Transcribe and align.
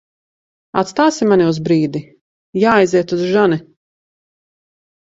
Aizstāsi 0.81 1.27
mani 1.33 1.47
uz 1.51 1.61
brīdi? 1.69 2.03
Jāaiziet 2.65 3.17
uz 3.21 3.25
žani. 3.37 3.63